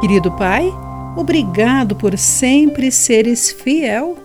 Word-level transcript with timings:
Querido 0.00 0.32
Pai, 0.32 0.72
obrigado 1.14 1.94
por 1.94 2.16
sempre 2.16 2.90
seres 2.90 3.52
fiel. 3.52 4.16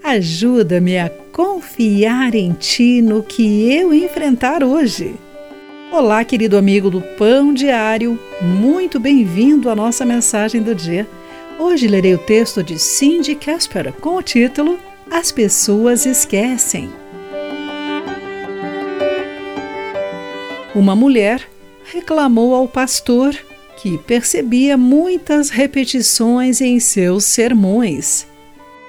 Ajuda-me 0.00 0.96
a 0.96 1.10
confiar 1.32 2.36
em 2.36 2.52
Ti 2.52 3.02
no 3.02 3.20
que 3.20 3.68
eu 3.74 3.92
enfrentar 3.92 4.62
hoje. 4.62 5.16
Olá, 5.90 6.24
querido 6.24 6.56
amigo 6.56 6.88
do 6.88 7.00
Pão 7.00 7.52
Diário, 7.52 8.16
muito 8.40 9.00
bem-vindo 9.00 9.68
à 9.68 9.74
nossa 9.74 10.04
mensagem 10.04 10.62
do 10.62 10.72
dia. 10.72 11.04
Hoje 11.58 11.88
lerei 11.88 12.14
o 12.14 12.18
texto 12.18 12.62
de 12.62 12.78
Cindy 12.78 13.34
Casper 13.34 13.92
com 13.94 14.14
o 14.14 14.22
título 14.22 14.78
As 15.10 15.32
Pessoas 15.32 16.06
Esquecem. 16.06 16.88
Uma 20.72 20.94
mulher 20.94 21.42
reclamou 21.92 22.54
ao 22.54 22.68
pastor 22.68 23.34
que 23.84 23.98
percebia 23.98 24.78
muitas 24.78 25.50
repetições 25.50 26.62
em 26.62 26.80
seus 26.80 27.26
sermões. 27.26 28.26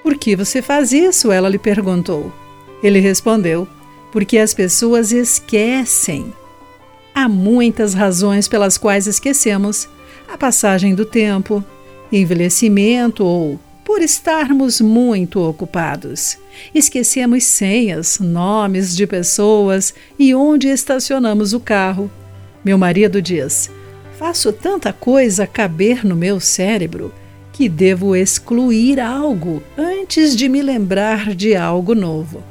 Por 0.02 0.18
que 0.18 0.38
você 0.38 0.62
faz 0.62 0.94
isso? 0.94 1.34
Ela 1.34 1.50
lhe 1.50 1.60
perguntou. 1.60 2.32
Ele 2.82 3.02
respondeu: 3.02 3.68
Porque 4.10 4.38
as 4.38 4.54
pessoas 4.54 5.12
esquecem. 5.12 6.34
Há 7.14 7.28
muitas 7.28 7.94
razões 7.94 8.48
pelas 8.48 8.78
quais 8.78 9.06
esquecemos: 9.06 9.90
a 10.32 10.38
passagem 10.38 10.96
do 10.96 11.04
tempo, 11.04 11.62
envelhecimento 12.10 13.26
ou 13.26 13.60
por 13.84 14.02
estarmos 14.02 14.80
muito 14.80 15.42
ocupados. 15.42 16.38
Esquecemos 16.74 17.44
senhas, 17.44 18.18
nomes 18.18 18.96
de 18.96 19.06
pessoas 19.06 19.94
e 20.18 20.34
onde 20.34 20.70
estacionamos 20.70 21.52
o 21.52 21.60
carro. 21.60 22.10
Meu 22.64 22.78
marido 22.78 23.22
diz: 23.22 23.70
Faço 24.18 24.54
tanta 24.54 24.94
coisa 24.94 25.46
caber 25.46 26.06
no 26.06 26.16
meu 26.16 26.40
cérebro 26.40 27.14
que 27.52 27.68
devo 27.68 28.16
excluir 28.16 29.00
algo 29.00 29.62
antes 29.78 30.36
de 30.36 30.48
me 30.48 30.62
lembrar 30.62 31.36
de 31.36 31.56
algo 31.56 31.94
novo. 31.94 32.42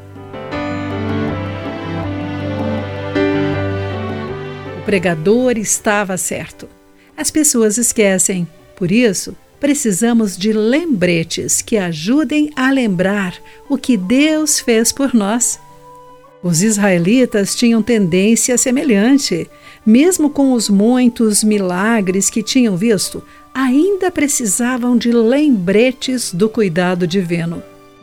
O 4.78 4.84
pregador 4.84 5.56
estava 5.56 6.18
certo. 6.18 6.68
As 7.16 7.30
pessoas 7.30 7.78
esquecem, 7.78 8.46
por 8.76 8.92
isso, 8.92 9.34
precisamos 9.58 10.36
de 10.36 10.52
lembretes 10.52 11.62
que 11.62 11.78
ajudem 11.78 12.50
a 12.54 12.70
lembrar 12.70 13.38
o 13.70 13.78
que 13.78 13.96
Deus 13.96 14.60
fez 14.60 14.92
por 14.92 15.14
nós. 15.14 15.58
Os 16.44 16.62
israelitas 16.62 17.54
tinham 17.54 17.82
tendência 17.82 18.58
semelhante. 18.58 19.48
Mesmo 19.84 20.28
com 20.28 20.52
os 20.52 20.68
muitos 20.68 21.42
milagres 21.42 22.28
que 22.28 22.42
tinham 22.42 22.76
visto, 22.76 23.22
ainda 23.54 24.10
precisavam 24.10 24.94
de 24.94 25.10
lembretes 25.10 26.34
do 26.34 26.46
cuidado 26.46 27.06
divino. 27.06 27.62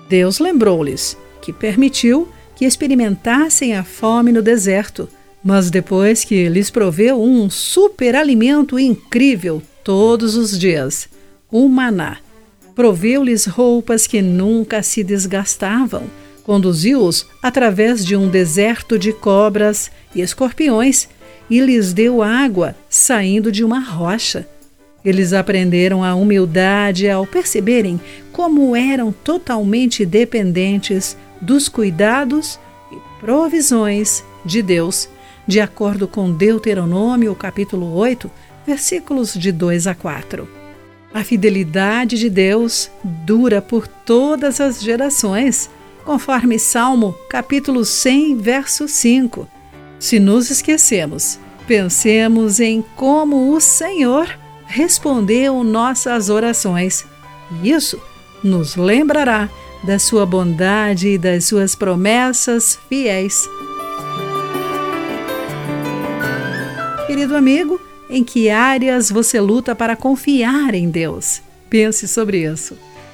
Deus 0.10 0.40
lembrou-lhes 0.40 1.16
que 1.40 1.54
permitiu 1.54 2.28
que 2.56 2.66
experimentassem 2.66 3.76
a 3.76 3.84
fome 3.84 4.32
no 4.32 4.42
deserto, 4.42 5.08
mas 5.44 5.70
depois 5.70 6.24
que 6.24 6.50
lhes 6.50 6.72
proveu 6.72 7.22
um 7.22 7.48
superalimento 7.48 8.80
incrível 8.80 9.62
todos 9.84 10.36
os 10.36 10.58
dias, 10.58 11.08
o 11.52 11.68
maná, 11.68 12.18
proveu-lhes 12.74 13.46
roupas 13.46 14.08
que 14.08 14.20
nunca 14.20 14.82
se 14.82 15.04
desgastavam 15.04 16.04
Conduziu-os 16.52 17.26
através 17.42 18.06
de 18.06 18.14
um 18.14 18.28
deserto 18.28 19.00
de 19.00 19.14
cobras 19.14 19.90
e 20.14 20.20
escorpiões 20.20 21.08
e 21.50 21.62
lhes 21.62 21.94
deu 21.94 22.22
água 22.22 22.76
saindo 22.90 23.50
de 23.54 23.64
uma 23.64 23.80
rocha. 23.80 24.46
Eles 25.06 25.32
aprenderam 25.32 26.04
a 26.04 26.14
humildade 26.14 27.10
ao 27.10 27.26
perceberem 27.26 28.02
como 28.34 28.76
eram 28.76 29.14
totalmente 29.14 30.06
dependentes 30.06 31.16
dos 31.40 31.70
cuidados 31.70 32.60
e 32.92 32.98
provisões 33.22 34.22
de 34.44 34.62
Deus, 34.62 35.08
de 35.48 35.62
acordo 35.62 36.06
com 36.06 36.34
Deuteronômio, 36.34 37.34
capítulo 37.34 37.96
8, 37.96 38.30
versículos 38.68 39.34
de 39.34 39.54
2 39.54 39.88
a 39.88 39.96
4. 39.96 40.46
A 41.14 41.24
fidelidade 41.24 42.20
de 42.20 42.30
Deus 42.30 42.92
dura 43.02 43.62
por 43.62 43.88
todas 43.88 44.60
as 44.60 44.82
gerações 44.82 45.70
conforme 46.12 46.60
Salmo 46.60 47.16
capítulo 47.30 47.86
100, 47.86 48.36
verso 48.36 48.86
5. 48.86 49.48
Se 49.98 50.20
nos 50.20 50.52
esquecemos, 50.52 51.40
pensemos 51.66 52.60
em 52.60 52.84
como 52.98 53.56
o 53.56 53.62
Senhor 53.62 54.28
respondeu 54.66 55.64
nossas 55.64 56.28
orações. 56.28 57.06
Isso 57.64 57.98
nos 58.44 58.76
lembrará 58.76 59.50
da 59.86 59.98
sua 59.98 60.26
bondade 60.26 61.08
e 61.08 61.18
das 61.18 61.46
suas 61.46 61.76
promessas 61.76 62.78
fiéis. 62.90 63.48
Querido 67.08 67.38
amigo, 67.38 67.80
em 68.10 68.22
que 68.22 68.50
áreas 68.50 69.10
você 69.10 69.40
luta 69.40 69.74
para 69.74 69.96
confiar 69.96 70.76
em 70.76 70.90
Deus? 70.90 71.42
Pense 71.70 72.06
sobre 72.06 72.44
isso. 72.44 72.78